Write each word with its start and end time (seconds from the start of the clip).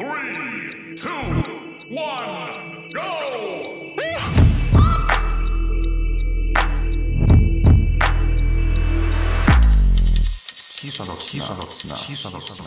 two, 0.00 0.06
one, 1.90 2.88
go! 2.94 3.62
Cisza 10.70 11.04
nocna, 11.04 11.20
cisza 11.20 11.54
nocna, 11.54 11.96
cisza 11.96 12.30
nocna. 12.30 12.64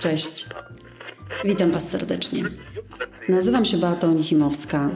Cześć. 0.00 0.46
Witam 1.44 1.70
Was 1.70 1.90
serdecznie. 1.90 2.42
Nazywam 3.28 3.64
się 3.64 3.76
Beata 3.76 4.06
Onichimowska 4.06 4.90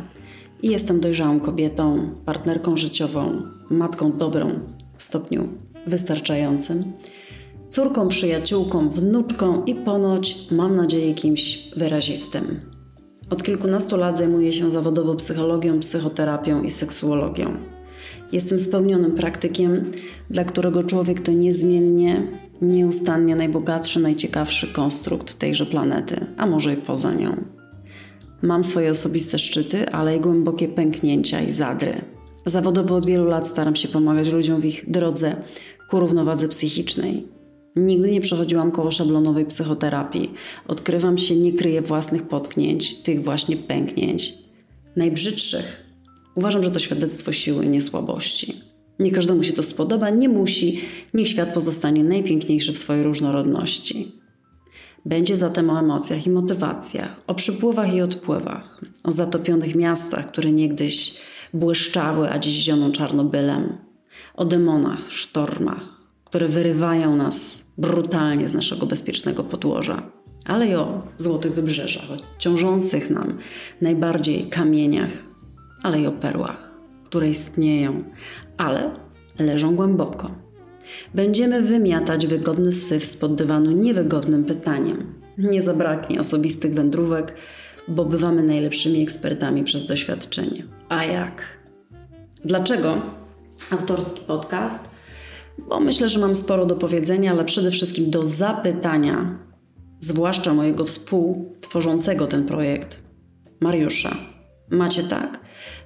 i 0.62 0.68
jestem 0.68 1.00
dojrzałą 1.00 1.40
kobietą, 1.40 2.10
partnerką 2.24 2.76
życiową, 2.76 3.42
matką 3.70 4.12
dobrą 4.12 4.50
w 4.96 5.02
stopniu 5.02 5.48
wystarczającym, 5.86 6.92
córką, 7.68 8.08
przyjaciółką, 8.08 8.88
wnuczką 8.88 9.64
i 9.64 9.74
ponoć, 9.74 10.36
mam 10.50 10.76
nadzieję, 10.76 11.14
kimś 11.14 11.70
wyrazistym. 11.76 12.60
Od 13.30 13.42
kilkunastu 13.42 13.96
lat 13.96 14.18
zajmuję 14.18 14.52
się 14.52 14.70
zawodowo 14.70 15.14
psychologią, 15.14 15.80
psychoterapią 15.80 16.62
i 16.62 16.70
seksuologią. 16.70 17.56
Jestem 18.32 18.58
spełnionym 18.58 19.14
praktykiem, 19.14 19.82
dla 20.30 20.44
którego 20.44 20.82
człowiek 20.82 21.20
to 21.20 21.32
niezmiennie, 21.32 22.26
nieustannie 22.62 23.36
najbogatszy, 23.36 24.00
najciekawszy 24.00 24.72
konstrukt 24.72 25.34
tejże 25.34 25.66
planety, 25.66 26.26
a 26.36 26.46
może 26.46 26.74
i 26.74 26.76
poza 26.76 27.14
nią. 27.14 27.57
Mam 28.42 28.62
swoje 28.62 28.90
osobiste 28.90 29.38
szczyty, 29.38 29.88
ale 29.88 30.16
i 30.16 30.20
głębokie 30.20 30.68
pęknięcia 30.68 31.42
i 31.42 31.50
zadry. 31.50 32.00
Zawodowo 32.46 32.96
od 32.96 33.06
wielu 33.06 33.24
lat 33.24 33.48
staram 33.48 33.76
się 33.76 33.88
pomagać 33.88 34.32
ludziom 34.32 34.60
w 34.60 34.64
ich 34.64 34.90
drodze 34.90 35.36
ku 35.90 36.00
równowadze 36.00 36.48
psychicznej. 36.48 37.26
Nigdy 37.76 38.10
nie 38.10 38.20
przechodziłam 38.20 38.72
koło 38.72 38.90
szablonowej 38.90 39.46
psychoterapii. 39.46 40.34
Odkrywam 40.68 41.18
się, 41.18 41.36
nie 41.36 41.52
kryję 41.52 41.82
własnych 41.82 42.22
potknięć, 42.22 42.94
tych 42.94 43.24
właśnie 43.24 43.56
pęknięć. 43.56 44.34
Najbrzydszych. 44.96 45.86
Uważam, 46.34 46.62
że 46.62 46.70
to 46.70 46.78
świadectwo 46.78 47.32
siły, 47.32 47.66
nie 47.66 47.82
słabości. 47.82 48.54
Nie 48.98 49.10
każdemu 49.10 49.42
się 49.42 49.52
to 49.52 49.62
spodoba, 49.62 50.10
nie 50.10 50.28
musi. 50.28 50.80
Niech 51.14 51.28
świat 51.28 51.54
pozostanie 51.54 52.04
najpiękniejszy 52.04 52.72
w 52.72 52.78
swojej 52.78 53.02
różnorodności. 53.02 54.12
Będzie 55.08 55.36
zatem 55.36 55.70
o 55.70 55.78
emocjach 55.78 56.26
i 56.26 56.30
motywacjach, 56.30 57.20
o 57.26 57.34
przypływach 57.34 57.94
i 57.94 58.00
odpływach, 58.00 58.80
o 59.04 59.12
zatopionych 59.12 59.74
miastach, 59.74 60.26
które 60.26 60.52
niegdyś 60.52 61.20
błyszczały, 61.54 62.30
a 62.30 62.38
dziś 62.38 62.54
zioną 62.54 62.92
czarnobylem, 62.92 63.78
o 64.36 64.44
demonach, 64.44 65.12
sztormach, 65.12 65.82
które 66.24 66.48
wyrywają 66.48 67.16
nas 67.16 67.64
brutalnie 67.78 68.48
z 68.48 68.54
naszego 68.54 68.86
bezpiecznego 68.86 69.44
podłoża, 69.44 70.02
ale 70.44 70.66
i 70.66 70.74
o 70.74 71.02
złotych 71.16 71.52
wybrzeżach, 71.52 72.10
o 72.10 72.38
ciążących 72.38 73.10
nam 73.10 73.38
najbardziej 73.80 74.48
kamieniach, 74.48 75.10
ale 75.82 76.00
i 76.00 76.06
o 76.06 76.12
perłach, 76.12 76.70
które 77.04 77.28
istnieją, 77.28 78.04
ale 78.56 78.90
leżą 79.38 79.76
głęboko. 79.76 80.47
Będziemy 81.14 81.62
wymiatać 81.62 82.26
wygodny 82.26 82.72
syf 82.72 83.04
spod 83.04 83.34
dywanu 83.34 83.70
niewygodnym 83.70 84.44
pytaniem. 84.44 85.14
Nie 85.38 85.62
zabraknie 85.62 86.20
osobistych 86.20 86.74
wędrówek, 86.74 87.34
bo 87.88 88.04
bywamy 88.04 88.42
najlepszymi 88.42 89.02
ekspertami 89.02 89.64
przez 89.64 89.84
doświadczenie. 89.84 90.64
A 90.88 91.04
jak? 91.04 91.42
Dlaczego 92.44 92.96
autorski 93.70 94.20
podcast? 94.20 94.90
Bo 95.68 95.80
myślę, 95.80 96.08
że 96.08 96.20
mam 96.20 96.34
sporo 96.34 96.66
do 96.66 96.76
powiedzenia, 96.76 97.32
ale 97.32 97.44
przede 97.44 97.70
wszystkim 97.70 98.10
do 98.10 98.24
zapytania, 98.24 99.38
zwłaszcza 100.00 100.54
mojego 100.54 100.84
współtworzącego 100.84 102.26
ten 102.26 102.46
projekt, 102.46 103.02
Mariusza. 103.60 104.37
Macie 104.70 105.02
tak, 105.02 105.40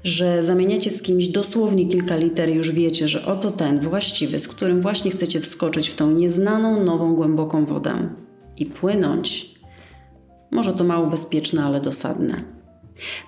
że 0.05 0.43
zamieniacie 0.43 0.91
z 0.91 1.03
kimś 1.03 1.29
dosłownie 1.29 1.87
kilka 1.87 2.17
liter 2.17 2.51
i 2.51 2.55
już 2.55 2.71
wiecie, 2.71 3.09
że 3.09 3.27
oto 3.27 3.51
ten 3.51 3.81
właściwy, 3.81 4.41
z 4.41 4.49
którym 4.49 4.81
właśnie 4.81 5.11
chcecie 5.11 5.41
wskoczyć 5.41 5.89
w 5.89 5.95
tą 5.95 6.11
nieznaną, 6.11 6.85
nową, 6.85 7.15
głęboką 7.15 7.65
wodę 7.65 8.09
i 8.57 8.67
płynąć. 8.67 9.55
Może 10.51 10.73
to 10.73 10.85
mało 10.85 11.07
bezpieczne, 11.07 11.65
ale 11.65 11.81
dosadne. 11.81 12.45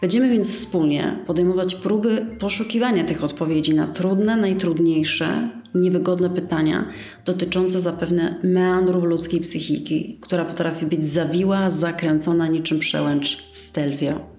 Będziemy 0.01 0.29
więc 0.29 0.53
wspólnie 0.53 1.19
podejmować 1.27 1.75
próby 1.75 2.27
poszukiwania 2.39 3.05
tych 3.05 3.25
odpowiedzi 3.25 3.75
na 3.75 3.87
trudne, 3.87 4.37
najtrudniejsze, 4.37 5.51
niewygodne 5.75 6.31
pytania 6.31 6.89
dotyczące 7.25 7.81
zapewne 7.81 8.41
meandrów 8.43 9.05
ludzkiej 9.05 9.41
psychiki, 9.41 10.19
która 10.21 10.45
potrafi 10.45 10.87
być 10.87 11.05
zawiła, 11.05 11.71
zakręcona 11.71 12.49
niczym 12.49 12.79
przełęcz 12.79 13.49
Stelvio. 13.51 14.34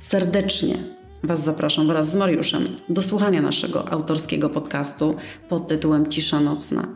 Serdecznie 0.00 0.74
Was 1.22 1.44
zapraszam 1.44 1.86
wraz 1.86 2.10
z 2.10 2.16
Mariuszem 2.16 2.68
do 2.88 3.02
słuchania 3.02 3.42
naszego 3.42 3.92
autorskiego 3.92 4.50
podcastu 4.50 5.14
pod 5.48 5.68
tytułem 5.68 6.06
Cisza 6.06 6.40
Nocna. 6.40 6.88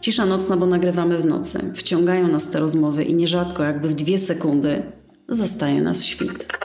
Cisza 0.00 0.26
nocna, 0.26 0.56
bo 0.56 0.66
nagrywamy 0.66 1.18
w 1.18 1.24
nocy. 1.24 1.72
Wciągają 1.74 2.28
nas 2.28 2.50
te 2.50 2.60
rozmowy 2.60 3.04
i 3.04 3.14
nierzadko, 3.14 3.62
jakby 3.62 3.88
w 3.88 3.94
dwie 3.94 4.18
sekundy, 4.18 4.82
zastaje 5.28 5.82
nas 5.82 6.04
świt. 6.04 6.61